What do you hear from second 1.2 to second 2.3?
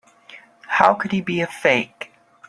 be a fake?